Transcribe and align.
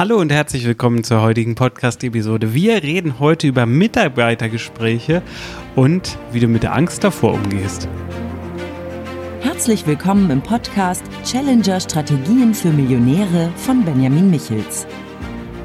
Hallo 0.00 0.16
und 0.16 0.32
herzlich 0.32 0.64
willkommen 0.64 1.04
zur 1.04 1.20
heutigen 1.20 1.54
Podcast-Episode. 1.56 2.54
Wir 2.54 2.82
reden 2.82 3.20
heute 3.20 3.46
über 3.46 3.66
Mitarbeitergespräche 3.66 5.20
und 5.76 6.16
wie 6.32 6.40
du 6.40 6.48
mit 6.48 6.62
der 6.62 6.74
Angst 6.74 7.04
davor 7.04 7.34
umgehst. 7.34 7.86
Herzlich 9.42 9.86
willkommen 9.86 10.30
im 10.30 10.40
Podcast 10.40 11.02
Challenger 11.22 11.80
Strategien 11.80 12.54
für 12.54 12.70
Millionäre 12.70 13.52
von 13.56 13.84
Benjamin 13.84 14.30
Michels. 14.30 14.86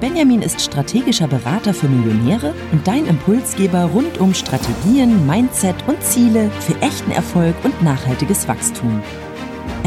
Benjamin 0.02 0.42
ist 0.42 0.60
strategischer 0.60 1.30
Berater 1.30 1.74
für 1.74 1.88
Millionäre 1.88 2.54
und 2.74 2.86
dein 2.86 3.06
Impulsgeber 3.06 3.86
rund 3.86 4.18
um 4.18 4.34
Strategien, 4.34 5.26
Mindset 5.26 5.78
und 5.88 6.04
Ziele 6.04 6.52
für 6.60 6.76
echten 6.82 7.12
Erfolg 7.12 7.56
und 7.64 7.82
nachhaltiges 7.82 8.50
Wachstum. 8.50 9.02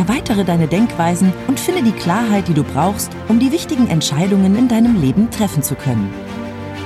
Erweitere 0.09 0.43
deine 0.43 0.69
Denkweisen 0.69 1.35
und 1.49 1.61
finde 1.61 1.83
die 1.83 1.93
Klarheit, 1.93 2.49
die 2.49 2.55
du 2.55 2.65
brauchst, 2.65 3.11
um 3.29 3.39
die 3.39 3.53
wichtigen 3.53 3.89
Entscheidungen 3.89 4.57
in 4.57 4.67
deinem 4.67 4.99
Leben 4.99 5.31
treffen 5.31 5.63
zu 5.63 5.75
können. 5.75 6.11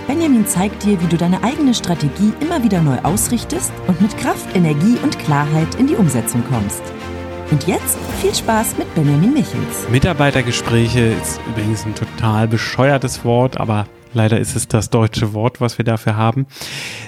Benjamin 0.08 0.44
zeigt 0.44 0.82
dir, 0.82 1.00
wie 1.00 1.06
du 1.06 1.16
deine 1.16 1.44
eigene 1.44 1.72
Strategie 1.72 2.32
immer 2.40 2.64
wieder 2.64 2.82
neu 2.82 2.98
ausrichtest 3.04 3.72
und 3.86 4.00
mit 4.00 4.18
Kraft, 4.18 4.56
Energie 4.56 4.96
und 5.04 5.20
Klarheit 5.20 5.72
in 5.76 5.86
die 5.86 5.94
Umsetzung 5.94 6.42
kommst. 6.50 6.82
Und 7.52 7.68
jetzt 7.68 7.96
viel 8.20 8.34
Spaß 8.34 8.76
mit 8.78 8.92
Benjamin 8.96 9.34
Michels. 9.34 9.88
Mitarbeitergespräche 9.88 11.14
ist 11.22 11.40
übrigens 11.48 11.86
ein 11.86 11.94
total 11.94 12.48
bescheuertes 12.48 13.24
Wort, 13.24 13.60
aber 13.60 13.86
leider 14.14 14.40
ist 14.40 14.56
es 14.56 14.66
das 14.66 14.90
deutsche 14.90 15.32
Wort, 15.32 15.60
was 15.60 15.78
wir 15.78 15.84
dafür 15.84 16.16
haben, 16.16 16.46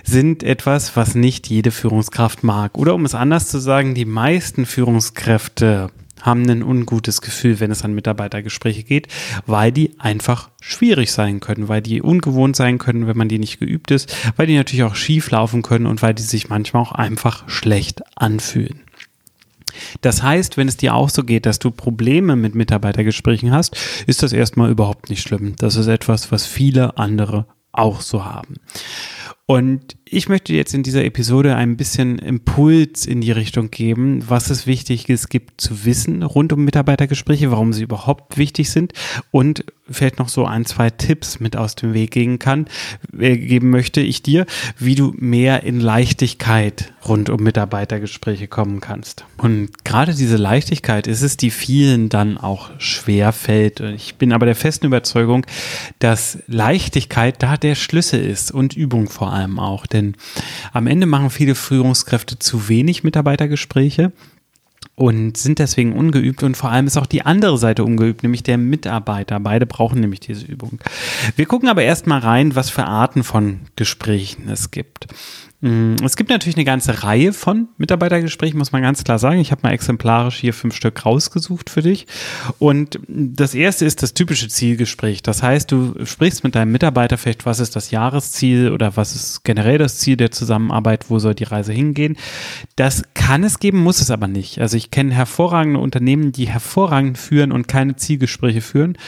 sind 0.04 0.44
etwas, 0.44 0.94
was 0.94 1.16
nicht 1.16 1.48
jede 1.48 1.72
Führungskraft 1.72 2.44
mag. 2.44 2.78
Oder 2.78 2.94
um 2.94 3.04
es 3.04 3.16
anders 3.16 3.48
zu 3.48 3.58
sagen, 3.58 3.94
die 3.94 4.04
meisten 4.04 4.64
Führungskräfte 4.64 5.90
haben 6.24 6.48
ein 6.48 6.62
ungutes 6.62 7.20
Gefühl, 7.20 7.60
wenn 7.60 7.70
es 7.70 7.84
an 7.84 7.94
Mitarbeitergespräche 7.94 8.82
geht, 8.82 9.08
weil 9.46 9.70
die 9.70 9.94
einfach 9.98 10.50
schwierig 10.60 11.12
sein 11.12 11.40
können, 11.40 11.68
weil 11.68 11.82
die 11.82 12.00
ungewohnt 12.02 12.56
sein 12.56 12.78
können, 12.78 13.06
wenn 13.06 13.16
man 13.16 13.28
die 13.28 13.38
nicht 13.38 13.60
geübt 13.60 13.90
ist, 13.90 14.16
weil 14.36 14.46
die 14.46 14.56
natürlich 14.56 14.84
auch 14.84 14.94
schief 14.94 15.30
laufen 15.30 15.62
können 15.62 15.86
und 15.86 16.02
weil 16.02 16.14
die 16.14 16.22
sich 16.22 16.48
manchmal 16.48 16.82
auch 16.82 16.92
einfach 16.92 17.48
schlecht 17.48 18.02
anfühlen. 18.16 18.80
Das 20.00 20.22
heißt, 20.22 20.56
wenn 20.56 20.68
es 20.68 20.76
dir 20.76 20.94
auch 20.94 21.10
so 21.10 21.24
geht, 21.24 21.46
dass 21.46 21.58
du 21.58 21.70
Probleme 21.70 22.36
mit 22.36 22.54
Mitarbeitergesprächen 22.54 23.52
hast, 23.52 23.76
ist 24.06 24.22
das 24.22 24.32
erstmal 24.32 24.70
überhaupt 24.70 25.10
nicht 25.10 25.22
schlimm. 25.22 25.56
Das 25.56 25.76
ist 25.76 25.88
etwas, 25.88 26.32
was 26.32 26.46
viele 26.46 26.96
andere 26.96 27.46
auch 27.72 28.00
so 28.00 28.24
haben. 28.24 28.54
Und 29.46 29.96
ich 30.06 30.30
möchte 30.30 30.54
jetzt 30.54 30.72
in 30.72 30.82
dieser 30.82 31.04
Episode 31.04 31.54
ein 31.54 31.76
bisschen 31.76 32.18
Impuls 32.18 33.04
in 33.04 33.20
die 33.20 33.32
Richtung 33.32 33.70
geben, 33.70 34.24
was 34.26 34.48
es 34.48 34.66
wichtig 34.66 35.10
ist, 35.10 35.28
gibt 35.28 35.60
zu 35.60 35.84
wissen 35.84 36.22
rund 36.22 36.54
um 36.54 36.64
Mitarbeitergespräche, 36.64 37.50
warum 37.50 37.74
sie 37.74 37.82
überhaupt 37.82 38.38
wichtig 38.38 38.70
sind 38.70 38.94
und 39.32 39.66
vielleicht 39.90 40.18
noch 40.18 40.28
so 40.28 40.46
ein, 40.46 40.64
zwei 40.64 40.90
Tipps 40.90 41.40
mit 41.40 41.56
aus 41.56 41.74
dem 41.74 41.92
Weg 41.92 42.12
gehen 42.12 42.38
kann, 42.38 42.66
äh, 43.18 43.36
geben 43.36 43.70
möchte 43.70 44.00
ich 44.00 44.22
dir, 44.22 44.46
wie 44.78 44.94
du 44.94 45.14
mehr 45.18 45.62
in 45.62 45.80
Leichtigkeit 45.80 46.92
rund 47.06 47.28
um 47.28 47.42
Mitarbeitergespräche 47.42 48.48
kommen 48.48 48.80
kannst. 48.80 49.26
Und 49.36 49.84
gerade 49.84 50.14
diese 50.14 50.36
Leichtigkeit 50.36 51.06
ist 51.06 51.22
es, 51.22 51.36
die 51.36 51.50
vielen 51.50 52.08
dann 52.08 52.38
auch 52.38 52.70
schwer 52.78 53.32
fällt. 53.32 53.80
Ich 53.80 54.14
bin 54.14 54.32
aber 54.32 54.46
der 54.46 54.56
festen 54.56 54.86
Überzeugung, 54.86 55.44
dass 55.98 56.38
Leichtigkeit 56.46 57.42
da 57.42 57.56
der 57.56 57.74
Schlüssel 57.74 58.24
ist 58.24 58.52
und 58.52 58.74
Übung 58.74 59.10
vor 59.10 59.32
allem 59.32 59.58
auch. 59.58 59.86
Denn 59.86 60.16
am 60.72 60.86
Ende 60.86 61.06
machen 61.06 61.30
viele 61.30 61.54
Führungskräfte 61.54 62.38
zu 62.38 62.68
wenig 62.68 63.04
Mitarbeitergespräche 63.04 64.12
und 64.96 65.36
sind 65.36 65.58
deswegen 65.58 65.92
ungeübt 65.92 66.42
und 66.42 66.56
vor 66.56 66.70
allem 66.70 66.86
ist 66.86 66.96
auch 66.96 67.06
die 67.06 67.22
andere 67.22 67.58
Seite 67.58 67.84
ungeübt, 67.84 68.22
nämlich 68.22 68.42
der 68.42 68.58
Mitarbeiter. 68.58 69.40
Beide 69.40 69.66
brauchen 69.66 70.00
nämlich 70.00 70.20
diese 70.20 70.46
Übung. 70.46 70.78
Wir 71.34 71.46
gucken 71.46 71.68
aber 71.68 71.82
erstmal 71.82 72.20
rein, 72.20 72.54
was 72.54 72.70
für 72.70 72.84
Arten 72.84 73.24
von 73.24 73.60
Gesprächen 73.76 74.48
es 74.48 74.70
gibt. 74.70 75.08
Mm, 75.64 75.94
es 76.04 76.16
gibt 76.16 76.28
natürlich 76.28 76.56
eine 76.56 76.66
ganze 76.66 77.04
Reihe 77.04 77.32
von 77.32 77.68
Mitarbeitergesprächen, 77.78 78.58
muss 78.58 78.72
man 78.72 78.82
ganz 78.82 79.02
klar 79.02 79.18
sagen. 79.18 79.38
Ich 79.38 79.50
habe 79.50 79.62
mal 79.62 79.72
exemplarisch 79.72 80.36
hier 80.36 80.52
fünf 80.52 80.74
Stück 80.74 81.06
rausgesucht 81.06 81.70
für 81.70 81.80
dich. 81.80 82.06
Und 82.58 82.98
das 83.08 83.54
erste 83.54 83.86
ist 83.86 84.02
das 84.02 84.12
typische 84.12 84.48
Zielgespräch. 84.48 85.22
Das 85.22 85.42
heißt, 85.42 85.72
du 85.72 85.94
sprichst 86.04 86.44
mit 86.44 86.54
deinem 86.54 86.70
Mitarbeiter 86.70 87.16
vielleicht, 87.16 87.46
was 87.46 87.60
ist 87.60 87.76
das 87.76 87.90
Jahresziel 87.90 88.72
oder 88.72 88.98
was 88.98 89.14
ist 89.14 89.42
generell 89.44 89.78
das 89.78 89.96
Ziel 89.96 90.18
der 90.18 90.30
Zusammenarbeit, 90.30 91.06
wo 91.08 91.18
soll 91.18 91.34
die 91.34 91.44
Reise 91.44 91.72
hingehen. 91.72 92.18
Das 92.76 93.02
kann 93.14 93.42
es 93.42 93.58
geben, 93.58 93.78
muss 93.78 94.02
es 94.02 94.10
aber 94.10 94.28
nicht. 94.28 94.58
Also 94.58 94.76
ich 94.76 94.90
kenne 94.90 95.14
hervorragende 95.14 95.80
Unternehmen, 95.80 96.32
die 96.32 96.46
hervorragend 96.46 97.16
führen 97.16 97.52
und 97.52 97.68
keine 97.68 97.96
Zielgespräche 97.96 98.60
führen. 98.60 98.98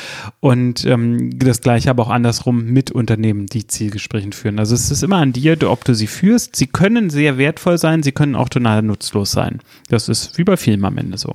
Und 0.40 0.86
ähm, 0.86 1.38
das 1.38 1.60
gleiche 1.60 1.90
aber 1.90 2.04
auch 2.04 2.10
andersrum 2.10 2.64
mit 2.64 2.90
Unternehmen, 2.90 3.44
die 3.44 3.66
Zielgespräche 3.66 4.32
führen. 4.32 4.58
Also 4.58 4.74
es 4.74 4.90
ist 4.90 5.02
immer 5.02 5.16
an 5.16 5.34
dir, 5.34 5.58
ob 5.68 5.84
du 5.84 5.94
sie 5.94 6.06
führst 6.06 6.45
ist, 6.46 6.56
sie 6.56 6.66
können 6.66 7.10
sehr 7.10 7.38
wertvoll 7.38 7.78
sein, 7.78 8.02
sie 8.02 8.12
können 8.12 8.34
auch 8.34 8.48
total 8.48 8.82
nutzlos 8.82 9.32
sein. 9.32 9.60
Das 9.88 10.08
ist 10.08 10.38
wie 10.38 10.44
bei 10.44 10.56
Filmen 10.56 10.84
am 10.84 10.98
Ende 10.98 11.18
so. 11.18 11.34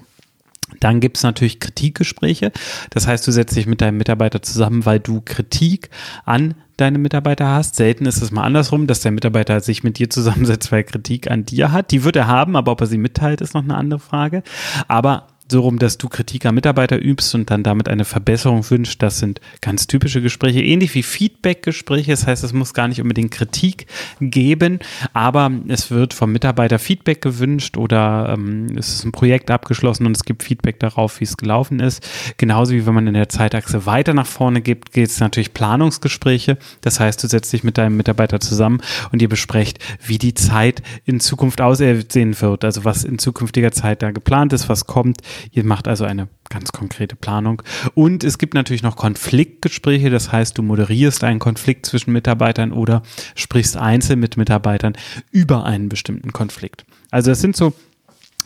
Dann 0.79 0.99
gibt 0.99 1.17
es 1.17 1.23
natürlich 1.23 1.59
Kritikgespräche. 1.59 2.51
Das 2.91 3.07
heißt, 3.07 3.27
du 3.27 3.31
setzt 3.31 3.55
dich 3.55 3.67
mit 3.67 3.81
deinem 3.81 3.97
Mitarbeiter 3.97 4.41
zusammen, 4.41 4.85
weil 4.85 4.99
du 4.99 5.21
Kritik 5.21 5.89
an 6.25 6.55
deine 6.77 6.97
Mitarbeiter 6.97 7.47
hast. 7.47 7.75
Selten 7.75 8.05
ist 8.05 8.21
es 8.21 8.31
mal 8.31 8.43
andersrum, 8.43 8.87
dass 8.87 9.01
der 9.01 9.11
Mitarbeiter 9.11 9.59
sich 9.59 9.83
mit 9.83 9.99
dir 9.99 10.09
zusammensetzt, 10.09 10.71
weil 10.71 10.79
er 10.79 10.85
Kritik 10.85 11.29
an 11.29 11.45
dir 11.45 11.71
hat. 11.71 11.91
Die 11.91 12.03
wird 12.03 12.15
er 12.15 12.27
haben, 12.27 12.55
aber 12.55 12.71
ob 12.71 12.81
er 12.81 12.87
sie 12.87 12.97
mitteilt, 12.97 13.41
ist 13.41 13.53
noch 13.53 13.63
eine 13.63 13.75
andere 13.75 13.99
Frage. 13.99 14.43
Aber 14.87 15.27
so 15.51 15.61
rum, 15.61 15.77
dass 15.77 15.97
du 15.97 16.09
Kritik 16.09 16.45
am 16.45 16.55
Mitarbeiter 16.55 16.99
übst 17.01 17.35
und 17.35 17.51
dann 17.51 17.63
damit 17.63 17.87
eine 17.87 18.05
Verbesserung 18.05 18.69
wünscht. 18.69 19.01
Das 19.03 19.19
sind 19.19 19.39
ganz 19.61 19.87
typische 19.87 20.21
Gespräche, 20.21 20.61
ähnlich 20.61 20.95
wie 20.95 21.03
Feedback-Gespräche. 21.03 22.11
Das 22.11 22.25
heißt, 22.25 22.43
es 22.43 22.53
muss 22.53 22.73
gar 22.73 22.87
nicht 22.87 23.01
unbedingt 23.01 23.31
Kritik 23.31 23.85
geben, 24.19 24.79
aber 25.13 25.51
es 25.67 25.91
wird 25.91 26.13
vom 26.13 26.31
Mitarbeiter 26.31 26.79
Feedback 26.79 27.21
gewünscht 27.21 27.77
oder 27.77 28.33
ähm, 28.33 28.67
es 28.77 28.93
ist 28.93 29.05
ein 29.05 29.11
Projekt 29.11 29.51
abgeschlossen 29.51 30.05
und 30.05 30.15
es 30.15 30.23
gibt 30.23 30.43
Feedback 30.43 30.79
darauf, 30.79 31.19
wie 31.19 31.25
es 31.25 31.37
gelaufen 31.37 31.79
ist. 31.79 32.07
Genauso 32.37 32.73
wie 32.73 32.85
wenn 32.85 32.93
man 32.93 33.07
in 33.07 33.13
der 33.13 33.29
Zeitachse 33.29 33.85
weiter 33.85 34.13
nach 34.13 34.25
vorne 34.25 34.61
gibt, 34.61 34.93
geht 34.93 35.09
es 35.09 35.19
natürlich 35.19 35.53
Planungsgespräche. 35.53 36.57
Das 36.81 36.99
heißt, 36.99 37.23
du 37.23 37.27
setzt 37.27 37.51
dich 37.53 37.63
mit 37.63 37.77
deinem 37.77 37.97
Mitarbeiter 37.97 38.39
zusammen 38.39 38.81
und 39.11 39.21
ihr 39.21 39.29
besprecht, 39.29 39.79
wie 40.05 40.17
die 40.17 40.33
Zeit 40.33 40.81
in 41.05 41.19
Zukunft 41.19 41.61
aussehen 41.61 42.39
wird. 42.41 42.63
Also 42.63 42.85
was 42.85 43.03
in 43.03 43.19
zukünftiger 43.19 43.71
Zeit 43.71 44.01
da 44.01 44.11
geplant 44.11 44.53
ist, 44.53 44.69
was 44.69 44.87
kommt, 44.87 45.21
Ihr 45.51 45.63
macht 45.63 45.87
also 45.87 46.05
eine 46.05 46.27
ganz 46.49 46.71
konkrete 46.71 47.15
Planung. 47.15 47.61
Und 47.93 48.23
es 48.23 48.37
gibt 48.37 48.53
natürlich 48.53 48.83
noch 48.83 48.95
Konfliktgespräche. 48.95 50.09
Das 50.09 50.31
heißt, 50.31 50.57
du 50.57 50.63
moderierst 50.63 51.23
einen 51.23 51.39
Konflikt 51.39 51.85
zwischen 51.85 52.11
Mitarbeitern 52.11 52.71
oder 52.71 53.01
sprichst 53.35 53.77
einzeln 53.77 54.19
mit 54.19 54.37
Mitarbeitern 54.37 54.93
über 55.31 55.65
einen 55.65 55.89
bestimmten 55.89 56.31
Konflikt. 56.33 56.85
Also 57.09 57.31
es 57.31 57.41
sind 57.41 57.55
so 57.55 57.73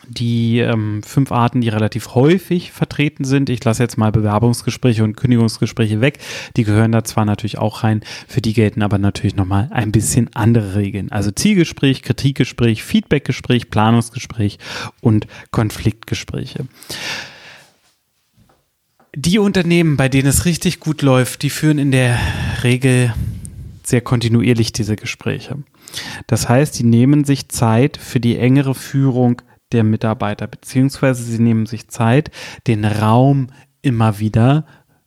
die 0.08 0.60
ähm, 0.60 1.02
fünf 1.04 1.32
Arten, 1.32 1.62
die 1.62 1.70
relativ 1.70 2.16
häufig 2.16 2.72
vertreten 2.72 3.26
sind. 3.26 3.50
Ich 3.50 3.64
lasse 3.64 3.84
jetzt 3.84 3.98
mal 3.98 4.12
Bewerbungsgespräche 4.12 5.04
und 5.04 5.16
Kündigungsgespräche 5.16 6.02
weg. 6.02 6.20
Die 6.58 6.64
gehören 6.64 6.92
da 6.92 7.04
zwar 7.04 7.26
natürlich 7.26 7.58
auch 7.58 7.84
rein, 7.84 8.02
für 8.28 8.42
die 8.42 8.54
gelten 8.54 8.82
aber 8.82 8.98
natürlich 8.98 9.36
nochmal 9.36 9.70
ein 9.72 9.92
bisschen 9.92 10.30
andere 10.34 10.76
Regeln. 10.76 11.12
Also 11.12 11.32
Zielgespräch, 11.32 12.02
Kritikgespräch, 12.02 12.84
Feedbackgespräch, 12.84 13.70
Planungsgespräch 13.70 14.60
und 15.02 15.28
Konfliktgespräche. 15.52 16.66
Die 19.16 19.40
Unternehmen, 19.40 19.96
bei 19.96 20.10
denen 20.10 20.28
es 20.28 20.46
richtig 20.46 20.82
gut 20.82 21.02
läuft, 21.02 21.42
die 21.44 21.50
führen 21.50 21.78
in 21.78 21.92
der 21.92 22.20
Regel 22.64 23.14
sehr 23.84 24.02
kontinuierlich 24.02 24.74
diese 24.74 24.96
Gespräche. 24.96 25.58
Das 26.28 26.50
heißt, 26.50 26.78
die 26.78 26.84
nehmen 26.84 27.24
sich 27.24 27.50
Zeit 27.50 27.98
für 27.98 28.20
die 28.20 28.38
engere 28.38 28.76
Führung 28.76 29.42
der 29.72 29.84
Mitarbeiter, 29.84 30.48
beziehungsweise 30.48 31.24
sie 31.24 31.40
nehmen 31.40 31.66
sich 31.66 31.88
Zeit, 31.88 32.31
den 32.68 32.86
Raum 32.86 33.48
immer 33.81 34.20
wieder 34.20 34.66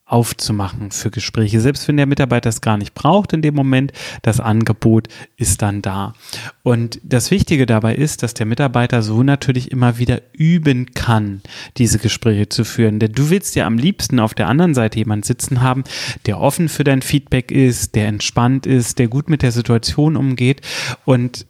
aufzumachen 0.09 0.91
für 0.91 1.11
Gespräche. 1.11 1.61
Selbst 1.61 1.87
wenn 1.87 1.99
der 1.99 2.07
Mitarbeiter 2.07 2.49
es 2.49 2.63
gar 2.63 2.79
nicht 2.79 2.95
braucht 2.95 3.35
in 3.35 3.43
dem 3.43 3.55
Moment, 3.55 3.93
das 4.23 4.41
Angebot 4.41 5.09
ist 5.37 5.61
dann 5.61 5.83
da. 5.83 6.15
Und 6.63 6.99
das 7.05 7.31
Wichtige 7.31 7.67
dabei 7.67 7.95
ist, 7.95 8.23
dass 8.23 8.33
der 8.33 8.47
Mitarbeiter 8.47 9.03
so 9.03 9.23
natürlich 9.23 9.71
immer 9.71 9.99
wieder 9.99 10.23
üben 10.33 10.95
kann, 10.95 11.43
diese 11.77 11.99
Gespräche 11.99 12.49
zu 12.49 12.65
führen. 12.65 12.99
Denn 12.99 13.13
du 13.13 13.29
willst 13.29 13.55
ja 13.55 13.67
am 13.67 13.77
liebsten 13.77 14.19
auf 14.19 14.33
der 14.33 14.49
anderen 14.49 14.75
Seite 14.75 14.99
jemand 14.99 15.27
sitzen 15.27 15.61
haben, 15.61 15.85
der 16.25 16.41
offen 16.41 16.71
für 16.71 16.85
dein 16.85 17.03
Feedback 17.03 17.51
ist, 17.51 17.95
der 17.95 18.09
entspannt 18.09 18.65
ist, 18.65 18.99
der 18.99 19.09
gut 19.09 19.29
mit 19.29 19.43
der 19.43 19.53
Situation 19.53 20.17
umgeht. 20.17 20.63
Und 21.05 21.47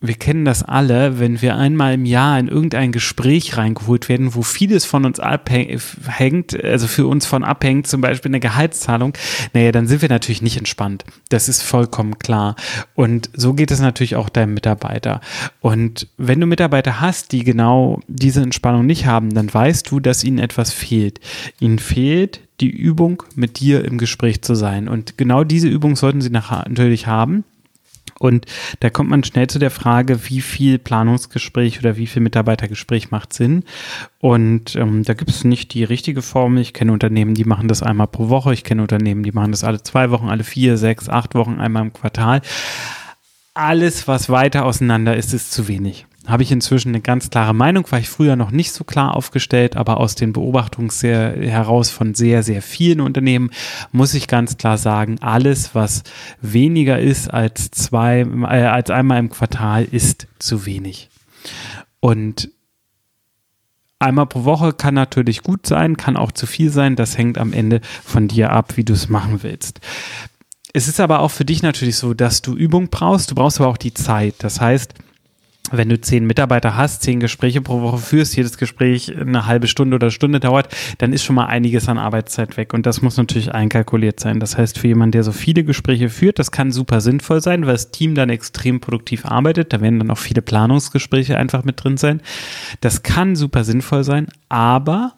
wir 0.00 0.14
kennen 0.14 0.44
das 0.44 0.62
alle, 0.62 1.18
wenn 1.18 1.40
wir 1.40 1.56
einmal 1.56 1.94
im 1.94 2.04
Jahr 2.04 2.38
in 2.38 2.48
irgendein 2.48 2.92
Gespräch 2.92 3.56
reingeholt 3.56 4.08
werden, 4.08 4.34
wo 4.34 4.42
vieles 4.42 4.84
von 4.84 5.04
uns 5.04 5.20
abhängt, 5.20 6.62
also 6.64 6.86
für 6.86 7.06
uns 7.06 7.26
von 7.26 7.44
abhängt, 7.44 7.86
zum 7.86 8.00
Beispiel 8.00 8.30
eine 8.30 8.40
Gehaltszahlung, 8.40 9.14
naja, 9.52 9.72
dann 9.72 9.86
sind 9.86 10.02
wir 10.02 10.08
natürlich 10.08 10.42
nicht 10.42 10.56
entspannt. 10.56 11.04
Das 11.28 11.48
ist 11.48 11.62
vollkommen 11.62 12.18
klar. 12.18 12.56
Und 12.94 13.30
so 13.34 13.54
geht 13.54 13.70
es 13.70 13.80
natürlich 13.80 14.16
auch 14.16 14.28
deinem 14.28 14.54
Mitarbeiter. 14.54 15.20
Und 15.60 16.08
wenn 16.16 16.40
du 16.40 16.46
Mitarbeiter 16.46 17.00
hast, 17.00 17.32
die 17.32 17.44
genau 17.44 18.00
diese 18.06 18.42
Entspannung 18.42 18.86
nicht 18.86 19.06
haben, 19.06 19.34
dann 19.34 19.52
weißt 19.52 19.90
du, 19.90 20.00
dass 20.00 20.24
ihnen 20.24 20.38
etwas 20.38 20.72
fehlt. 20.72 21.20
Ihnen 21.60 21.78
fehlt 21.78 22.40
die 22.60 22.70
Übung, 22.70 23.22
mit 23.34 23.60
dir 23.60 23.84
im 23.84 23.98
Gespräch 23.98 24.42
zu 24.42 24.54
sein. 24.54 24.88
Und 24.88 25.18
genau 25.18 25.44
diese 25.44 25.68
Übung 25.68 25.96
sollten 25.96 26.20
sie 26.20 26.30
natürlich 26.30 27.06
haben. 27.06 27.44
Und 28.18 28.46
da 28.80 28.90
kommt 28.90 29.10
man 29.10 29.24
schnell 29.24 29.46
zu 29.46 29.58
der 29.58 29.70
Frage, 29.70 30.28
wie 30.28 30.40
viel 30.40 30.78
Planungsgespräch 30.78 31.78
oder 31.78 31.96
wie 31.96 32.06
viel 32.06 32.22
Mitarbeitergespräch 32.22 33.10
macht 33.10 33.32
Sinn. 33.32 33.64
Und 34.18 34.74
ähm, 34.76 35.02
da 35.02 35.14
gibt 35.14 35.30
es 35.30 35.44
nicht 35.44 35.74
die 35.74 35.84
richtige 35.84 36.22
Formel. 36.22 36.62
Ich 36.62 36.72
kenne 36.72 36.92
Unternehmen, 36.92 37.34
die 37.34 37.44
machen 37.44 37.68
das 37.68 37.82
einmal 37.82 38.06
pro 38.06 38.28
Woche. 38.28 38.54
Ich 38.54 38.64
kenne 38.64 38.82
Unternehmen, 38.82 39.22
die 39.22 39.32
machen 39.32 39.50
das 39.50 39.64
alle 39.64 39.82
zwei 39.82 40.10
Wochen, 40.10 40.28
alle 40.28 40.44
vier, 40.44 40.76
sechs, 40.76 41.08
acht 41.08 41.34
Wochen, 41.34 41.60
einmal 41.60 41.82
im 41.82 41.92
Quartal. 41.92 42.40
Alles, 43.54 44.06
was 44.08 44.28
weiter 44.28 44.64
auseinander 44.64 45.16
ist, 45.16 45.32
ist 45.32 45.52
zu 45.52 45.68
wenig 45.68 46.06
habe 46.26 46.42
ich 46.42 46.50
inzwischen 46.50 46.88
eine 46.88 47.00
ganz 47.00 47.30
klare 47.30 47.54
Meinung, 47.54 47.90
war 47.90 47.98
ich 47.98 48.08
früher 48.08 48.36
noch 48.36 48.50
nicht 48.50 48.72
so 48.72 48.84
klar 48.84 49.14
aufgestellt, 49.14 49.76
aber 49.76 49.98
aus 49.98 50.14
den 50.14 50.32
Beobachtungen 50.32 50.90
heraus 50.90 51.90
von 51.90 52.14
sehr, 52.14 52.42
sehr 52.42 52.62
vielen 52.62 53.00
Unternehmen 53.00 53.50
muss 53.92 54.14
ich 54.14 54.28
ganz 54.28 54.56
klar 54.56 54.78
sagen, 54.78 55.18
alles, 55.20 55.74
was 55.74 56.02
weniger 56.40 56.98
ist 56.98 57.32
als 57.32 57.70
zwei, 57.70 58.20
äh, 58.20 58.66
als 58.66 58.90
einmal 58.90 59.18
im 59.18 59.30
Quartal, 59.30 59.84
ist 59.84 60.26
zu 60.38 60.66
wenig. 60.66 61.10
Und 62.00 62.50
Einmal 63.98 64.26
pro 64.26 64.44
Woche 64.44 64.74
kann 64.74 64.92
natürlich 64.92 65.42
gut 65.42 65.66
sein, 65.66 65.96
kann 65.96 66.18
auch 66.18 66.30
zu 66.30 66.46
viel 66.46 66.70
sein. 66.70 66.96
Das 66.96 67.16
hängt 67.16 67.38
am 67.38 67.54
Ende 67.54 67.80
von 68.04 68.28
dir 68.28 68.52
ab, 68.52 68.76
wie 68.76 68.84
du 68.84 68.92
es 68.92 69.08
machen 69.08 69.42
willst. 69.42 69.80
Es 70.74 70.86
ist 70.86 71.00
aber 71.00 71.20
auch 71.20 71.30
für 71.30 71.46
dich 71.46 71.62
natürlich 71.62 71.96
so, 71.96 72.12
dass 72.12 72.42
du 72.42 72.54
Übung 72.54 72.88
brauchst. 72.88 73.30
Du 73.30 73.34
brauchst 73.34 73.58
aber 73.58 73.70
auch 73.70 73.78
die 73.78 73.94
Zeit. 73.94 74.34
Das 74.40 74.60
heißt, 74.60 74.92
wenn 75.72 75.88
du 75.88 76.00
zehn 76.00 76.26
Mitarbeiter 76.26 76.76
hast, 76.76 77.02
zehn 77.02 77.20
Gespräche 77.20 77.60
pro 77.60 77.80
Woche 77.80 77.98
führst, 77.98 78.36
jedes 78.36 78.58
Gespräch 78.58 79.16
eine 79.18 79.46
halbe 79.46 79.66
Stunde 79.66 79.96
oder 79.96 80.10
Stunde 80.10 80.40
dauert, 80.40 80.74
dann 80.98 81.12
ist 81.12 81.24
schon 81.24 81.36
mal 81.36 81.46
einiges 81.46 81.88
an 81.88 81.98
Arbeitszeit 81.98 82.56
weg. 82.56 82.74
Und 82.74 82.86
das 82.86 83.02
muss 83.02 83.16
natürlich 83.16 83.52
einkalkuliert 83.52 84.20
sein. 84.20 84.40
Das 84.40 84.56
heißt, 84.56 84.78
für 84.78 84.88
jemanden, 84.88 85.12
der 85.12 85.22
so 85.22 85.32
viele 85.32 85.64
Gespräche 85.64 86.08
führt, 86.08 86.38
das 86.38 86.50
kann 86.50 86.72
super 86.72 87.00
sinnvoll 87.00 87.40
sein, 87.40 87.66
weil 87.66 87.74
das 87.74 87.90
Team 87.90 88.14
dann 88.14 88.30
extrem 88.30 88.80
produktiv 88.80 89.26
arbeitet. 89.26 89.72
Da 89.72 89.80
werden 89.80 89.98
dann 89.98 90.10
auch 90.10 90.18
viele 90.18 90.42
Planungsgespräche 90.42 91.36
einfach 91.36 91.64
mit 91.64 91.82
drin 91.82 91.96
sein. 91.96 92.20
Das 92.80 93.02
kann 93.02 93.36
super 93.36 93.64
sinnvoll 93.64 94.04
sein, 94.04 94.28
aber 94.48 95.14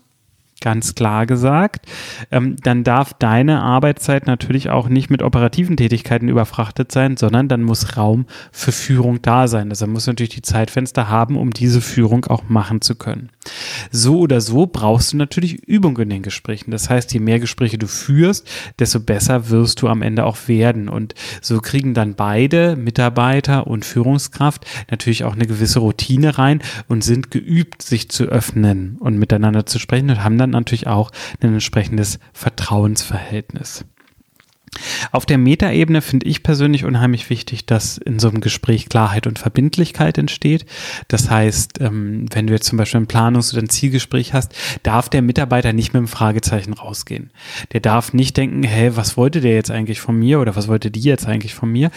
ganz 0.61 0.95
klar 0.95 1.27
gesagt, 1.27 1.87
ähm, 2.31 2.57
dann 2.63 2.85
darf 2.85 3.15
deine 3.15 3.63
Arbeitszeit 3.63 4.27
natürlich 4.27 4.71
auch 4.71 4.89
nicht 4.89 5.11
mit 5.11 5.23
operativen 5.23 5.77
Tätigkeiten 5.77 6.29
überfrachtet 6.29 6.93
sein, 6.93 7.17
sondern 7.17 7.49
dann 7.49 7.63
muss 7.63 7.97
Raum 7.97 8.27
für 8.53 8.73
Führung 8.73 9.23
da 9.23 9.49
sein. 9.49 9.71
Also 9.71 9.87
muss 9.87 10.07
natürlich 10.07 10.35
die 10.35 10.43
Zeitfenster 10.43 11.09
haben, 11.09 11.37
um 11.37 11.53
diese 11.53 11.81
Führung 11.81 12.25
auch 12.27 12.49
machen 12.49 12.81
zu 12.81 12.95
können. 12.95 13.31
So 13.91 14.19
oder 14.19 14.41
so 14.41 14.67
brauchst 14.67 15.13
du 15.13 15.17
natürlich 15.17 15.63
Übung 15.65 15.97
in 15.99 16.11
den 16.11 16.23
Gesprächen. 16.23 16.71
Das 16.71 16.91
heißt, 16.91 17.13
je 17.13 17.21
mehr 17.21 17.41
Gespräche 17.41 17.79
du 17.79 17.87
führst, 17.87 18.49
desto 18.79 19.01
besser 19.01 19.51
wirst 19.51 19.83
du 19.83 19.89
am 19.89 20.03
Ende 20.03 20.25
auch 20.25 20.49
werden. 20.49 20.89
Und 20.89 21.15
so 21.41 21.61
kriegen 21.61 21.95
dann 21.95 22.15
beide, 22.15 22.77
Mitarbeiter 22.77 23.67
und 23.67 23.85
Führungskraft, 23.85 24.67
natürlich 24.91 25.25
auch 25.25 25.35
eine 25.35 25.47
gewisse 25.47 25.79
Routine 25.79 26.39
rein 26.39 26.61
und 26.89 27.05
sind 27.05 27.31
geübt, 27.31 27.83
sich 27.83 28.11
zu 28.11 28.25
öffnen 28.25 28.97
und 28.99 29.19
miteinander 29.19 29.67
zu 29.67 29.79
sprechen 29.79 30.11
und 30.11 30.25
haben 30.25 30.39
dann 30.39 30.48
natürlich 30.51 30.87
auch 30.87 31.11
ein 31.41 31.55
entsprechendes 31.55 32.19
Vertrauensverhältnis. 32.33 33.85
Auf 35.13 35.27
der 35.27 35.39
Metaebene 35.39 36.03
finde 36.03 36.27
ich 36.27 36.43
persönlich 36.43 36.85
unheimlich 36.85 37.31
wichtig, 37.31 37.67
dass 37.67 37.99
in 37.99 38.19
so 38.19 38.29
einem 38.29 38.41
Gespräch 38.41 38.89
Klarheit 38.89 39.27
und 39.27 39.39
Verbindlichkeit 39.39 40.19
entsteht. 40.19 40.67
Das 41.09 41.31
heißt, 41.31 41.81
ähm, 41.81 42.27
wenn 42.33 42.47
du 42.47 42.53
jetzt 42.53 42.67
zum 42.67 42.79
Beispiel 42.79 43.01
ein 43.01 43.07
Planungs- 43.07 43.53
oder 43.53 43.63
ein 43.63 43.69
Zielgespräch 43.69 44.33
hast, 44.35 44.55
darf 44.83 45.09
der 45.09 45.23
Mitarbeiter 45.23 45.73
nicht 45.73 45.93
mit 45.93 46.01
einem 46.01 46.09
Fragezeichen 46.09 46.73
rausgehen. 46.73 47.31
Der 47.73 47.81
darf 47.81 48.13
nicht 48.13 48.37
denken, 48.37 48.63
hey, 48.63 48.97
was 48.97 49.17
wollte 49.17 49.41
der 49.41 49.55
jetzt 49.55 49.71
eigentlich 49.71 50.01
von 50.01 50.19
mir 50.19 50.41
oder 50.41 50.57
was 50.57 50.69
wollte 50.69 50.91
die 50.91 51.01
jetzt 51.01 51.27
eigentlich 51.27 51.55
von 51.55 51.71
mir, 51.71 51.91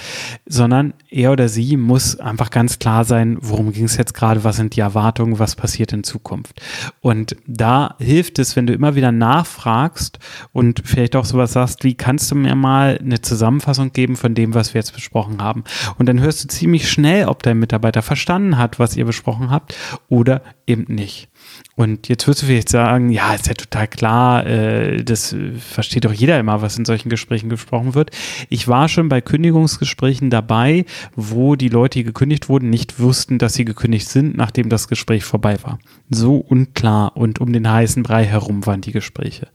sondern 0.46 0.94
er 1.10 1.32
oder 1.32 1.50
sie 1.50 1.78
muss 1.78 2.20
einfach 2.20 2.50
ganz 2.50 2.80
klar 2.80 3.06
sein, 3.06 3.38
worum 3.42 3.72
ging 3.72 3.86
es 3.86 3.98
jetzt 3.98 4.14
gerade, 4.14 4.44
was 4.44 4.56
sind 4.56 4.76
die 4.76 4.80
Erwartungen, 4.82 5.40
was 5.40 5.56
passiert 5.56 5.94
in 5.94 6.04
Zukunft. 6.04 6.62
Und 7.02 7.36
da 7.48 7.96
hilft 8.00 8.40
es, 8.40 8.56
wenn 8.56 8.68
du 8.68 8.74
immer 8.74 8.96
wieder 8.96 9.12
nachfragst 9.12 10.20
und 10.54 10.82
vielleicht 10.86 11.16
auch 11.16 11.26
sowas 11.26 11.54
sagst, 11.54 11.84
wie 11.84 11.96
kannst 11.96 12.32
du 12.32 12.36
mir 12.36 12.56
mal 12.56 12.71
eine 12.72 13.22
Zusammenfassung 13.22 13.94
geben 13.94 14.16
von 14.16 14.36
dem, 14.36 14.54
was 14.54 14.74
wir 14.74 14.80
jetzt 14.80 14.94
besprochen 14.94 15.42
haben. 15.42 15.64
Und 15.98 16.08
dann 16.08 16.20
hörst 16.20 16.44
du 16.44 16.48
ziemlich 16.48 16.90
schnell, 16.90 17.26
ob 17.26 17.44
dein 17.44 17.60
Mitarbeiter 17.60 18.02
verstanden 18.02 18.58
hat, 18.58 18.80
was 18.80 18.96
ihr 18.96 19.06
besprochen 19.06 19.52
habt 19.52 19.76
oder 20.10 20.42
eben 20.68 20.94
nicht. 20.94 21.30
Und 21.76 22.08
jetzt 22.08 22.28
wirst 22.28 22.42
du 22.42 22.46
vielleicht 22.46 22.70
sagen, 22.70 23.10
ja, 23.10 23.34
ist 23.34 23.48
ja 23.48 23.54
total 23.54 23.88
klar, 23.88 24.46
äh, 24.46 25.04
das 25.04 25.36
versteht 25.58 26.06
doch 26.06 26.14
jeder 26.14 26.40
immer, 26.40 26.62
was 26.62 26.78
in 26.78 26.86
solchen 26.86 27.10
Gesprächen 27.10 27.50
gesprochen 27.50 27.96
wird. 27.96 28.12
Ich 28.50 28.68
war 28.68 28.88
schon 28.88 29.10
bei 29.10 29.22
Kündigungsgesprächen 29.22 30.30
dabei, 30.30 30.86
wo 31.16 31.56
die 31.56 31.70
Leute, 31.70 32.00
die 32.00 32.04
gekündigt 32.04 32.50
wurden, 32.50 32.70
nicht 32.70 33.00
wussten, 33.00 33.38
dass 33.38 33.54
sie 33.54 33.66
gekündigt 33.66 34.10
sind, 34.10 34.38
nachdem 34.38 34.70
das 34.70 34.88
Gespräch 34.88 35.24
vorbei 35.24 35.58
war. 35.64 35.80
So 36.10 36.38
unklar 36.38 37.18
und 37.18 37.40
um 37.40 37.52
den 37.54 37.70
heißen 37.70 38.04
Brei 38.04 38.26
herum 38.26 38.66
waren 38.66 38.82
die 38.82 38.92
Gespräche. 38.92 39.48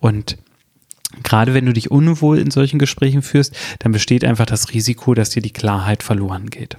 Und 0.00 0.36
Gerade 1.22 1.54
wenn 1.54 1.66
du 1.66 1.72
dich 1.72 1.90
unwohl 1.90 2.38
in 2.38 2.50
solchen 2.50 2.78
Gesprächen 2.78 3.22
führst, 3.22 3.56
dann 3.78 3.92
besteht 3.92 4.24
einfach 4.24 4.46
das 4.46 4.72
Risiko, 4.72 5.14
dass 5.14 5.30
dir 5.30 5.42
die 5.42 5.52
Klarheit 5.52 6.02
verloren 6.02 6.50
geht. 6.50 6.76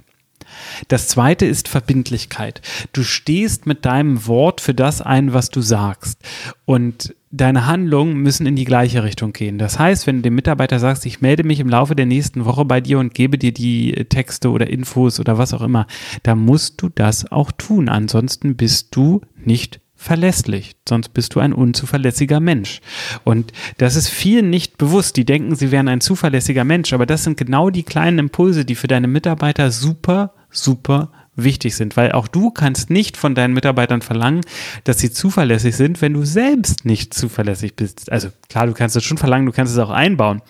Das 0.88 1.08
zweite 1.08 1.46
ist 1.46 1.68
Verbindlichkeit. 1.68 2.62
Du 2.92 3.02
stehst 3.02 3.66
mit 3.66 3.84
deinem 3.84 4.26
Wort 4.26 4.60
für 4.60 4.74
das 4.74 5.02
ein, 5.02 5.32
was 5.32 5.50
du 5.50 5.60
sagst. 5.60 6.20
Und 6.64 7.14
deine 7.30 7.66
Handlungen 7.66 8.16
müssen 8.16 8.46
in 8.46 8.56
die 8.56 8.64
gleiche 8.64 9.02
Richtung 9.02 9.32
gehen. 9.32 9.58
Das 9.58 9.78
heißt, 9.78 10.06
wenn 10.06 10.16
du 10.16 10.22
dem 10.22 10.34
Mitarbeiter 10.34 10.78
sagst, 10.78 11.04
ich 11.06 11.20
melde 11.20 11.44
mich 11.44 11.60
im 11.60 11.68
Laufe 11.68 11.94
der 11.94 12.06
nächsten 12.06 12.44
Woche 12.44 12.64
bei 12.64 12.80
dir 12.80 12.98
und 12.98 13.14
gebe 13.14 13.38
dir 13.38 13.52
die 13.52 13.92
Texte 14.08 14.50
oder 14.50 14.68
Infos 14.68 15.20
oder 15.20 15.36
was 15.38 15.52
auch 15.52 15.62
immer, 15.62 15.86
dann 16.22 16.38
musst 16.38 16.80
du 16.80 16.88
das 16.88 17.30
auch 17.30 17.52
tun. 17.52 17.88
Ansonsten 17.88 18.56
bist 18.56 18.94
du 18.94 19.20
nicht 19.36 19.80
verlässlich, 20.06 20.76
sonst 20.88 21.08
bist 21.10 21.34
du 21.34 21.40
ein 21.40 21.52
unzuverlässiger 21.52 22.38
Mensch. 22.38 22.80
Und 23.24 23.52
das 23.78 23.96
ist 23.96 24.08
vielen 24.08 24.50
nicht 24.50 24.78
bewusst. 24.78 25.16
Die 25.16 25.24
denken, 25.24 25.56
sie 25.56 25.72
wären 25.72 25.88
ein 25.88 26.00
zuverlässiger 26.00 26.62
Mensch, 26.62 26.92
aber 26.92 27.06
das 27.06 27.24
sind 27.24 27.36
genau 27.36 27.70
die 27.70 27.82
kleinen 27.82 28.20
Impulse, 28.20 28.64
die 28.64 28.76
für 28.76 28.86
deine 28.86 29.08
Mitarbeiter 29.08 29.72
super, 29.72 30.32
super 30.48 31.10
wichtig 31.36 31.76
sind, 31.76 31.96
weil 31.96 32.12
auch 32.12 32.28
du 32.28 32.50
kannst 32.50 32.90
nicht 32.90 33.16
von 33.16 33.34
deinen 33.34 33.54
Mitarbeitern 33.54 34.02
verlangen, 34.02 34.40
dass 34.84 34.98
sie 34.98 35.10
zuverlässig 35.10 35.76
sind, 35.76 36.00
wenn 36.00 36.14
du 36.14 36.24
selbst 36.24 36.84
nicht 36.84 37.14
zuverlässig 37.14 37.76
bist. 37.76 38.10
Also 38.10 38.28
klar, 38.48 38.66
du 38.66 38.72
kannst 38.72 38.96
es 38.96 39.04
schon 39.04 39.18
verlangen, 39.18 39.46
du 39.46 39.52
kannst 39.52 39.72
es 39.72 39.78
auch 39.78 39.90
einbauen, 39.90 40.42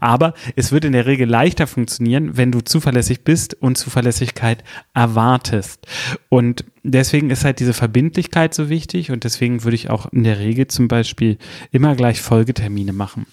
aber 0.00 0.34
es 0.56 0.70
wird 0.70 0.84
in 0.84 0.92
der 0.92 1.06
Regel 1.06 1.28
leichter 1.28 1.66
funktionieren, 1.66 2.36
wenn 2.36 2.52
du 2.52 2.60
zuverlässig 2.60 3.24
bist 3.24 3.54
und 3.54 3.76
Zuverlässigkeit 3.76 4.62
erwartest. 4.92 5.86
Und 6.28 6.64
deswegen 6.82 7.30
ist 7.30 7.44
halt 7.44 7.60
diese 7.60 7.74
Verbindlichkeit 7.74 8.54
so 8.54 8.68
wichtig 8.68 9.10
und 9.10 9.24
deswegen 9.24 9.64
würde 9.64 9.76
ich 9.76 9.90
auch 9.90 10.12
in 10.12 10.24
der 10.24 10.38
Regel 10.38 10.68
zum 10.68 10.88
Beispiel 10.88 11.38
immer 11.72 11.94
gleich 11.94 12.20
Folgetermine 12.20 12.92
machen. 12.92 13.26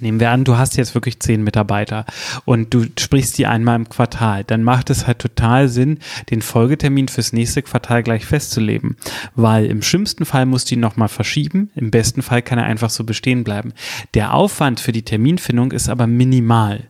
Nehmen 0.00 0.20
wir 0.20 0.30
an, 0.30 0.44
du 0.44 0.56
hast 0.56 0.76
jetzt 0.76 0.94
wirklich 0.94 1.20
zehn 1.20 1.42
Mitarbeiter 1.42 2.04
und 2.44 2.72
du 2.72 2.86
sprichst 2.98 3.38
die 3.38 3.46
einmal 3.46 3.76
im 3.76 3.88
Quartal, 3.88 4.44
dann 4.44 4.62
macht 4.62 4.90
es 4.90 5.06
halt 5.06 5.18
total 5.18 5.68
Sinn, 5.68 5.98
den 6.30 6.42
Folgetermin 6.42 7.08
fürs 7.08 7.32
nächste 7.32 7.62
Quartal 7.62 8.02
gleich 8.02 8.26
festzulegen, 8.26 8.96
weil 9.34 9.66
im 9.66 9.82
schlimmsten 9.82 10.24
Fall 10.24 10.46
muss 10.46 10.64
die 10.64 10.76
nochmal 10.76 11.08
verschieben, 11.08 11.70
im 11.74 11.90
besten 11.90 12.22
Fall 12.22 12.42
kann 12.42 12.58
er 12.58 12.66
einfach 12.66 12.90
so 12.90 13.04
bestehen 13.04 13.44
bleiben. 13.44 13.72
Der 14.14 14.34
Aufwand 14.34 14.80
für 14.80 14.92
die 14.92 15.04
Terminfindung 15.04 15.72
ist 15.72 15.88
aber 15.88 16.06
minimal. 16.06 16.88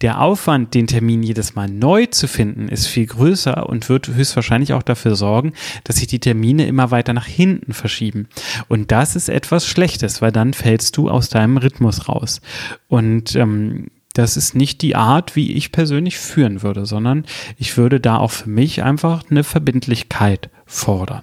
Der 0.00 0.20
Aufwand, 0.20 0.74
den 0.74 0.86
Termin 0.86 1.22
jedes 1.22 1.54
Mal 1.54 1.68
neu 1.68 2.06
zu 2.06 2.28
finden, 2.28 2.68
ist 2.68 2.86
viel 2.86 3.06
größer 3.06 3.68
und 3.68 3.88
wird 3.88 4.08
höchstwahrscheinlich 4.08 4.72
auch 4.72 4.82
dafür 4.82 5.16
sorgen, 5.16 5.52
dass 5.84 5.96
sich 5.96 6.06
die 6.06 6.20
Termine 6.20 6.66
immer 6.66 6.90
weiter 6.90 7.12
nach 7.12 7.26
hinten 7.26 7.72
verschieben. 7.72 8.28
Und 8.68 8.90
das 8.92 9.16
ist 9.16 9.28
etwas 9.28 9.66
Schlechtes, 9.66 10.22
weil 10.22 10.32
dann 10.32 10.54
fällst 10.54 10.96
du 10.96 11.10
aus 11.10 11.28
deinem 11.28 11.56
Rhythmus 11.56 12.08
raus. 12.08 12.40
Und 12.88 13.34
ähm, 13.36 13.88
das 14.14 14.36
ist 14.36 14.54
nicht 14.56 14.82
die 14.82 14.96
Art, 14.96 15.36
wie 15.36 15.52
ich 15.52 15.70
persönlich 15.70 16.18
führen 16.18 16.62
würde, 16.62 16.86
sondern 16.86 17.24
ich 17.56 17.76
würde 17.76 18.00
da 18.00 18.16
auch 18.16 18.32
für 18.32 18.48
mich 18.50 18.82
einfach 18.82 19.22
eine 19.30 19.44
Verbindlichkeit 19.44 20.50
fordern. 20.66 21.22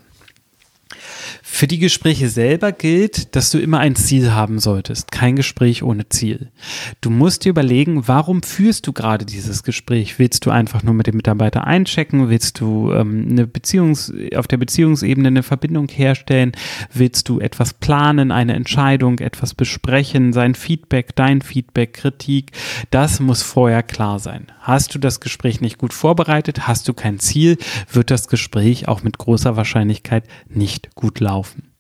Für 1.58 1.68
die 1.68 1.80
Gespräche 1.80 2.28
selber 2.28 2.74
gilt, 2.74 3.34
dass 3.34 3.50
du 3.50 3.60
immer 3.60 3.80
ein 3.80 3.96
Ziel 3.96 4.34
haben 4.34 4.60
solltest. 4.60 5.14
Kein 5.14 5.38
Gespräch 5.38 5.84
ohne 5.84 6.10
Ziel. 6.10 6.52
Du 7.00 7.10
musst 7.10 7.46
dir 7.46 7.52
überlegen, 7.52 8.10
warum 8.10 8.44
führst 8.44 8.86
du 8.88 8.92
gerade 8.92 9.24
dieses 9.24 9.64
Gespräch? 9.64 10.20
Willst 10.20 10.46
du 10.46 10.52
einfach 10.52 10.84
nur 10.84 10.94
mit 10.94 11.08
dem 11.08 11.16
Mitarbeiter 11.16 11.66
einchecken? 11.66 12.28
Willst 12.28 12.60
du 12.60 12.92
ähm, 12.92 13.28
eine 13.30 13.48
Beziehungs 13.48 14.12
auf 14.36 14.50
der 14.50 14.58
Beziehungsebene 14.58 15.30
eine 15.30 15.44
Verbindung 15.44 15.88
herstellen? 15.88 16.52
Willst 16.92 17.30
du 17.30 17.40
etwas 17.40 17.74
planen, 17.74 18.34
eine 18.34 18.54
Entscheidung, 18.54 19.20
etwas 19.20 19.54
besprechen, 19.54 20.34
sein 20.34 20.56
Feedback, 20.56 21.16
dein 21.16 21.42
Feedback, 21.42 21.94
Kritik? 21.94 22.52
Das 22.92 23.22
muss 23.22 23.44
vorher 23.44 23.82
klar 23.82 24.20
sein. 24.20 24.48
Hast 24.60 24.94
du 24.94 25.00
das 25.00 25.22
Gespräch 25.22 25.62
nicht 25.62 25.78
gut 25.78 25.94
vorbereitet, 25.94 26.68
hast 26.68 26.90
du 26.90 26.94
kein 26.94 27.20
Ziel, 27.20 27.58
wird 27.90 28.12
das 28.12 28.28
Gespräch 28.28 28.90
auch 28.90 29.04
mit 29.04 29.18
großer 29.18 29.56
Wahrscheinlichkeit 29.56 30.26
nicht 30.50 30.94
gut 30.96 31.22
laufen. 31.22 31.45
laufen. 31.46 31.75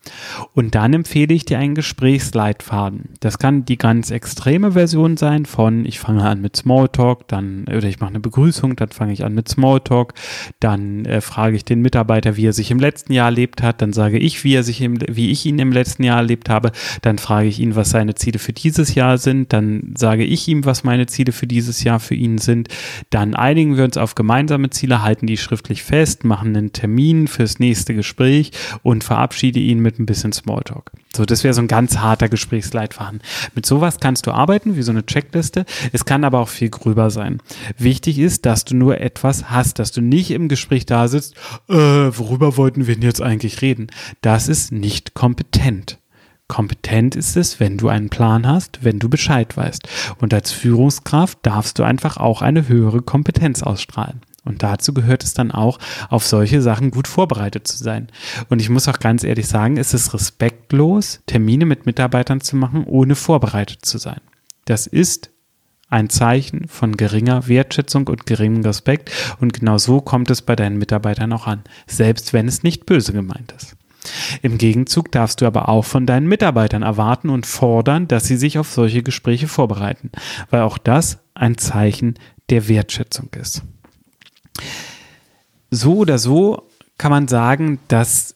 Und 0.53 0.75
dann 0.75 0.93
empfehle 0.93 1.33
ich 1.33 1.45
dir 1.45 1.59
einen 1.59 1.75
Gesprächsleitfaden. 1.75 3.09
Das 3.19 3.39
kann 3.39 3.65
die 3.65 3.77
ganz 3.77 4.12
extreme 4.12 4.74
Version 4.74 5.17
sein 5.17 5.45
von 5.45 5.85
ich 5.85 6.00
fange 6.00 6.24
an 6.24 6.41
mit 6.41 6.55
Smalltalk, 6.55 7.27
dann 7.27 7.65
oder 7.67 7.83
ich 7.83 8.00
mache 8.00 8.09
eine 8.09 8.19
Begrüßung, 8.19 8.75
dann 8.75 8.89
fange 8.89 9.13
ich 9.13 9.24
an 9.24 9.33
mit 9.33 9.50
Smalltalk, 9.50 10.13
dann 10.59 11.05
äh, 11.05 11.21
frage 11.21 11.55
ich 11.55 11.65
den 11.65 11.81
Mitarbeiter, 11.81 12.38
wie 12.38 12.47
er 12.47 12.53
sich 12.53 12.71
im 12.71 12.79
letzten 12.79 13.13
Jahr 13.13 13.27
erlebt 13.27 13.62
hat, 13.62 13.81
dann 13.81 13.93
sage 13.93 14.17
ich, 14.17 14.43
wie 14.43 14.55
er 14.55 14.63
sich 14.63 14.81
im, 14.81 15.00
wie 15.07 15.31
ich 15.31 15.45
ihn 15.45 15.59
im 15.59 15.71
letzten 15.71 16.03
Jahr 16.03 16.17
erlebt 16.17 16.50
habe, 16.50 16.71
dann 17.01 17.17
frage 17.17 17.47
ich 17.47 17.59
ihn, 17.59 17.75
was 17.75 17.89
seine 17.89 18.15
Ziele 18.15 18.39
für 18.39 18.53
dieses 18.53 18.95
Jahr 18.95 19.17
sind, 19.17 19.53
dann 19.53 19.93
sage 19.97 20.24
ich 20.24 20.47
ihm, 20.47 20.65
was 20.65 20.83
meine 20.83 21.05
Ziele 21.07 21.31
für 21.31 21.47
dieses 21.47 21.83
Jahr 21.83 22.00
für 22.00 22.15
ihn 22.15 22.38
sind, 22.38 22.69
dann 23.09 23.35
einigen 23.35 23.77
wir 23.77 23.83
uns 23.83 23.97
auf 23.97 24.15
gemeinsame 24.15 24.69
Ziele, 24.69 25.01
halten 25.01 25.27
die 25.27 25.38
schriftlich 25.38 25.83
fest, 25.83 26.24
machen 26.24 26.55
einen 26.55 26.74
Termin 26.74 27.27
fürs 27.27 27.59
nächste 27.59 27.93
Gespräch 27.93 28.51
und 28.83 29.03
verabschiede 29.03 29.59
ihn 29.59 29.79
mit 29.79 29.95
mit 29.96 30.06
ein 30.06 30.06
bisschen 30.06 30.34
Smalltalk. 30.34 30.92
So, 31.16 31.25
das 31.25 31.44
wäre 31.44 31.54
so 31.54 31.62
ein 31.62 31.68
ganz 31.68 31.98
harter 31.98 32.30
Gesprächsleitfaden. 32.30 33.22
Mit 33.54 33.66
sowas 33.66 34.00
kannst 34.00 34.28
du 34.28 34.32
arbeiten, 34.32 34.75
wie 34.75 34.82
so 34.82 34.92
eine 34.92 35.06
Checkliste. 35.06 35.66
Es 35.94 36.06
kann 36.06 36.24
aber 36.24 36.40
auch 36.40 36.50
viel 36.50 36.70
gröber 36.70 37.10
sein. 37.10 37.42
Wichtig 37.78 38.20
ist, 38.20 38.46
dass 38.46 38.66
du 38.66 38.75
nur 38.75 39.00
etwas 39.00 39.50
hast, 39.50 39.80
dass 39.80 39.92
du 39.92 40.02
nicht 40.02 40.32
im 40.32 40.50
Gespräch 40.50 40.86
da 40.86 41.08
sitzt, 41.08 41.36
äh, 41.70 41.75
worüber 41.75 42.58
wollten 42.58 42.88
wir 42.88 42.96
denn 42.96 43.04
jetzt 43.04 43.22
eigentlich 43.22 43.62
reden? 43.62 43.88
Das 44.22 44.48
ist 44.48 44.72
nicht 44.72 45.14
kompetent. 45.14 46.00
Kompetent 46.48 47.16
ist 47.16 47.36
es, 47.38 47.60
wenn 47.60 47.78
du 47.78 47.90
einen 47.90 48.10
Plan 48.10 48.48
hast, 48.48 48.84
wenn 48.84 49.00
du 49.00 49.10
Bescheid 49.10 49.58
weißt. 49.58 49.88
Und 50.20 50.34
als 50.34 50.52
Führungskraft 50.52 51.40
darfst 51.42 51.80
du 51.80 51.84
einfach 51.84 52.18
auch 52.18 52.44
eine 52.44 52.68
höhere 52.68 53.02
Kompetenz 53.02 53.64
ausstrahlen. 53.64 54.22
Und 54.46 54.64
dazu 54.64 54.94
gehört 54.94 55.24
es 55.24 55.34
dann 55.34 55.52
auch, 55.52 55.80
auf 56.10 56.25
solche 56.25 56.62
Sachen 56.62 56.92
gut 56.92 57.08
vorbereitet 57.08 57.68
zu 57.68 57.78
sein. 57.78 58.08
Und 58.50 58.62
ich 58.62 58.70
muss 58.70 58.88
auch 58.88 59.00
ganz 59.00 59.24
ehrlich 59.24 59.48
sagen, 59.48 59.78
es 59.78 59.94
ist 59.94 60.14
respektlos, 60.14 61.22
Termine 61.25 61.66
mit 61.66 61.86
Mitarbeitern 61.86 62.42
zu 62.42 62.56
machen, 62.56 62.86
ohne 62.86 63.16
vorbereitet 63.16 63.84
zu 63.84 63.98
sein. 63.98 64.22
Das 64.66 64.88
ist 64.88 65.32
ein 65.90 66.10
Zeichen 66.10 66.68
von 66.68 66.98
geringer 66.98 67.48
Wertschätzung 67.48 68.08
und 68.08 68.25
geringem 68.25 68.64
Respekt. 68.64 69.12
Und 69.40 69.54
genau 69.54 69.78
so 69.78 70.02
kommt 70.02 70.30
es 70.30 70.42
bei 70.42 70.56
deinen 70.56 70.78
Mitarbeitern 70.78 71.34
auch 71.34 71.48
an, 71.48 71.64
selbst 71.88 72.34
wenn 72.34 72.48
es 72.48 72.64
nicht 72.64 72.86
böse 72.86 73.14
gemeint 73.14 73.54
ist. 73.58 73.75
Im 74.44 74.60
Gegenzug 74.60 75.12
darfst 75.12 75.42
du 75.42 75.48
aber 75.48 75.68
auch 75.68 75.86
von 75.86 76.06
deinen 76.06 76.28
Mitarbeitern 76.28 76.84
erwarten 76.84 77.30
und 77.30 77.48
fordern, 77.48 78.08
dass 78.08 78.25
sie 78.25 78.38
sich 78.38 78.60
auf 78.60 78.72
solche 78.72 79.02
Gespräche 79.02 79.48
vorbereiten, 79.48 80.12
weil 80.52 80.62
auch 80.62 80.78
das 80.78 81.20
ein 81.34 81.58
Zeichen 81.58 82.16
der 82.50 82.68
Wertschätzung 82.68 83.30
ist 83.40 83.64
so 85.71 85.97
oder 85.97 86.17
so 86.17 86.63
kann 86.97 87.12
man 87.12 87.27
sagen, 87.27 87.79
dass 87.88 88.35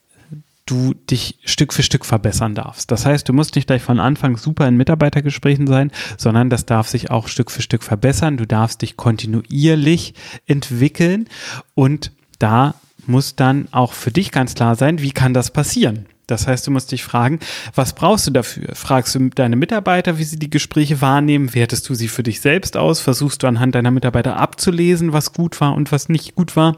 du 0.65 0.93
dich 0.93 1.39
Stück 1.45 1.73
für 1.73 1.81
Stück 1.81 2.05
verbessern 2.05 2.53
darfst. 2.53 2.91
Das 2.91 3.05
heißt, 3.05 3.27
du 3.27 3.33
musst 3.33 3.55
nicht 3.55 3.67
gleich 3.67 3.81
von 3.81 3.99
Anfang 3.99 4.37
super 4.37 4.67
in 4.67 4.77
Mitarbeitergesprächen 4.77 5.65
sein, 5.65 5.91
sondern 6.17 6.49
das 6.49 6.65
darf 6.65 6.87
sich 6.87 7.09
auch 7.09 7.27
Stück 7.27 7.49
für 7.49 7.63
Stück 7.63 7.83
verbessern. 7.83 8.37
Du 8.37 8.45
darfst 8.45 8.83
dich 8.83 8.95
kontinuierlich 8.95 10.13
entwickeln 10.45 11.27
und 11.73 12.11
da 12.37 12.75
muss 13.07 13.35
dann 13.35 13.67
auch 13.71 13.93
für 13.93 14.11
dich 14.11 14.31
ganz 14.31 14.53
klar 14.53 14.75
sein, 14.75 15.01
wie 15.01 15.11
kann 15.11 15.33
das 15.33 15.51
passieren? 15.51 16.05
Das 16.29 16.47
heißt, 16.47 16.67
du 16.67 16.71
musst 16.71 16.91
dich 16.91 17.03
fragen, 17.03 17.39
was 17.73 17.93
brauchst 17.93 18.27
du 18.27 18.31
dafür? 18.31 18.75
Fragst 18.75 19.15
du 19.15 19.29
deine 19.29 19.55
Mitarbeiter, 19.55 20.17
wie 20.17 20.23
sie 20.23 20.37
die 20.37 20.49
Gespräche 20.49 21.01
wahrnehmen? 21.01 21.53
Wertest 21.53 21.89
du 21.89 21.95
sie 21.95 22.07
für 22.07 22.23
dich 22.23 22.41
selbst 22.41 22.77
aus? 22.77 23.01
Versuchst 23.01 23.43
du 23.43 23.47
anhand 23.47 23.75
deiner 23.75 23.91
Mitarbeiter 23.91 24.37
abzulesen, 24.37 25.13
was 25.13 25.33
gut 25.33 25.59
war 25.61 25.73
und 25.73 25.91
was 25.91 26.09
nicht 26.09 26.35
gut 26.35 26.55
war? 26.55 26.77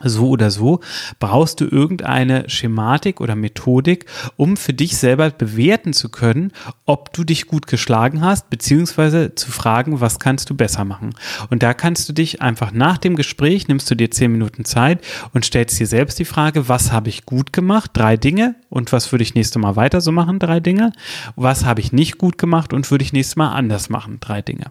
So 0.00 0.28
oder 0.28 0.50
so, 0.50 0.80
brauchst 1.18 1.60
du 1.60 1.66
irgendeine 1.66 2.48
Schematik 2.48 3.20
oder 3.20 3.36
Methodik, 3.36 4.06
um 4.36 4.56
für 4.56 4.72
dich 4.72 4.96
selber 4.96 5.30
bewerten 5.30 5.92
zu 5.92 6.08
können, 6.08 6.52
ob 6.86 7.12
du 7.12 7.24
dich 7.24 7.46
gut 7.46 7.66
geschlagen 7.66 8.22
hast, 8.22 8.50
beziehungsweise 8.50 9.34
zu 9.34 9.50
fragen, 9.50 10.00
was 10.00 10.18
kannst 10.18 10.50
du 10.50 10.54
besser 10.54 10.84
machen. 10.84 11.14
Und 11.50 11.62
da 11.62 11.74
kannst 11.74 12.08
du 12.08 12.12
dich 12.12 12.42
einfach 12.42 12.72
nach 12.72 12.98
dem 12.98 13.16
Gespräch, 13.16 13.68
nimmst 13.68 13.90
du 13.90 13.94
dir 13.94 14.10
zehn 14.10 14.32
Minuten 14.32 14.64
Zeit 14.64 15.00
und 15.32 15.44
stellst 15.44 15.78
dir 15.78 15.86
selbst 15.86 16.18
die 16.18 16.24
Frage, 16.24 16.68
was 16.68 16.92
habe 16.92 17.08
ich 17.08 17.26
gut 17.26 17.52
gemacht? 17.52 17.90
Drei 17.94 18.16
Dinge. 18.16 18.54
Und 18.70 18.90
was 18.90 19.12
würde 19.12 19.22
ich 19.22 19.34
nächstes 19.34 19.60
Mal 19.60 19.76
weiter 19.76 20.00
so 20.00 20.12
machen? 20.12 20.38
Drei 20.38 20.58
Dinge. 20.58 20.92
Was 21.36 21.66
habe 21.66 21.80
ich 21.80 21.92
nicht 21.92 22.16
gut 22.16 22.38
gemacht 22.38 22.72
und 22.72 22.90
würde 22.90 23.04
ich 23.04 23.12
nächstes 23.12 23.36
Mal 23.36 23.50
anders 23.52 23.90
machen? 23.90 24.16
Drei 24.20 24.40
Dinge. 24.40 24.64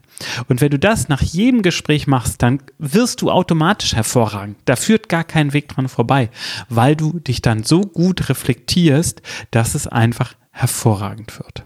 Und 0.48 0.60
wenn 0.60 0.72
du 0.72 0.80
das 0.80 1.08
nach 1.08 1.22
jedem 1.22 1.62
Gespräch 1.62 2.08
machst, 2.08 2.42
dann 2.42 2.64
wirst 2.80 3.22
du 3.22 3.30
automatisch 3.30 3.94
hervorragend. 3.96 4.58
Da 4.66 4.76
führt 4.76 5.08
gar 5.12 5.24
kein 5.24 5.54
Weg 5.54 5.68
dran 5.68 5.88
vorbei, 5.88 6.32
weil 6.70 6.96
du 6.96 7.20
dich 7.20 7.44
dann 7.44 7.64
so 7.64 7.82
gut 7.82 8.30
reflektierst, 8.30 9.22
dass 9.52 9.76
es 9.76 9.86
einfach 9.86 10.34
hervorragend 10.50 11.38
wird. 11.38 11.66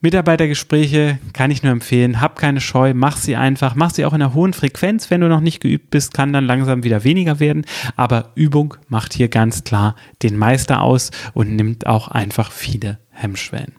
Mitarbeitergespräche 0.00 1.18
kann 1.32 1.50
ich 1.50 1.62
nur 1.62 1.72
empfehlen. 1.72 2.20
Hab 2.20 2.38
keine 2.38 2.60
Scheu, 2.60 2.92
mach 2.94 3.16
sie 3.16 3.34
einfach. 3.34 3.74
Mach 3.74 3.90
sie 3.90 4.04
auch 4.04 4.12
in 4.12 4.22
einer 4.22 4.34
hohen 4.34 4.52
Frequenz. 4.52 5.10
Wenn 5.10 5.22
du 5.22 5.28
noch 5.28 5.40
nicht 5.40 5.60
geübt 5.60 5.90
bist, 5.90 6.12
kann 6.14 6.32
dann 6.32 6.44
langsam 6.44 6.84
wieder 6.84 7.02
weniger 7.02 7.40
werden. 7.40 7.64
Aber 7.96 8.30
Übung 8.34 8.76
macht 8.88 9.14
hier 9.14 9.28
ganz 9.28 9.64
klar 9.64 9.96
den 10.22 10.36
Meister 10.36 10.82
aus 10.82 11.10
und 11.32 11.56
nimmt 11.56 11.86
auch 11.86 12.08
einfach 12.08 12.52
viele 12.52 12.98
Hemmschwellen. 13.10 13.72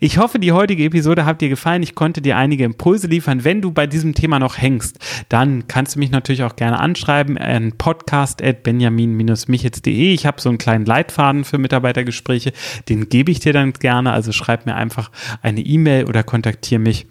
Ich 0.00 0.18
hoffe, 0.18 0.38
die 0.38 0.52
heutige 0.52 0.84
Episode 0.84 1.24
hat 1.24 1.40
dir 1.40 1.48
gefallen. 1.48 1.82
Ich 1.82 1.94
konnte 1.94 2.20
dir 2.20 2.36
einige 2.36 2.64
Impulse 2.64 3.06
liefern. 3.06 3.44
Wenn 3.44 3.62
du 3.62 3.70
bei 3.70 3.86
diesem 3.86 4.14
Thema 4.14 4.38
noch 4.38 4.58
hängst, 4.58 4.98
dann 5.28 5.68
kannst 5.68 5.94
du 5.94 6.00
mich 6.00 6.10
natürlich 6.10 6.42
auch 6.42 6.56
gerne 6.56 6.80
anschreiben 6.80 7.38
an 7.38 7.72
podcast.benjamin-michitz.de. 7.78 10.12
Ich 10.12 10.26
habe 10.26 10.40
so 10.40 10.48
einen 10.48 10.58
kleinen 10.58 10.86
Leitfaden 10.86 11.44
für 11.44 11.58
Mitarbeitergespräche. 11.58 12.52
Den 12.88 13.08
gebe 13.08 13.30
ich 13.30 13.38
dir 13.40 13.52
dann 13.52 13.72
gerne. 13.72 14.12
Also 14.12 14.32
schreib 14.32 14.66
mir 14.66 14.74
einfach 14.74 15.10
eine 15.42 15.60
E-Mail 15.60 16.06
oder 16.06 16.22
kontaktiere 16.22 16.80
mich 16.80 17.06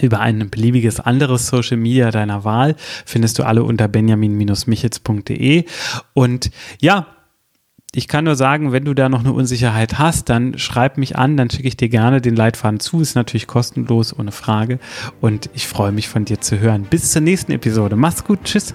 über 0.00 0.20
ein 0.20 0.50
beliebiges 0.50 1.00
anderes 1.00 1.46
Social 1.46 1.76
Media 1.76 2.10
deiner 2.10 2.44
Wahl. 2.44 2.74
Findest 3.06 3.38
du 3.38 3.44
alle 3.44 3.62
unter 3.62 3.88
benjamin-michitz.de. 3.88 5.64
Und 6.14 6.50
ja, 6.80 7.06
ich 7.94 8.08
kann 8.08 8.24
nur 8.24 8.36
sagen, 8.36 8.72
wenn 8.72 8.84
du 8.84 8.94
da 8.94 9.08
noch 9.08 9.20
eine 9.20 9.32
Unsicherheit 9.32 9.98
hast, 9.98 10.28
dann 10.28 10.58
schreib 10.58 10.98
mich 10.98 11.16
an, 11.16 11.36
dann 11.36 11.50
schicke 11.50 11.68
ich 11.68 11.76
dir 11.76 11.88
gerne 11.88 12.20
den 12.20 12.36
Leitfaden 12.36 12.80
zu. 12.80 13.00
Ist 13.00 13.14
natürlich 13.14 13.46
kostenlos, 13.46 14.16
ohne 14.18 14.32
Frage. 14.32 14.78
Und 15.20 15.50
ich 15.54 15.66
freue 15.66 15.92
mich 15.92 16.08
von 16.08 16.24
dir 16.24 16.40
zu 16.40 16.58
hören. 16.58 16.84
Bis 16.84 17.12
zur 17.12 17.22
nächsten 17.22 17.52
Episode. 17.52 17.96
Mach's 17.96 18.24
gut. 18.24 18.40
Tschüss. 18.44 18.74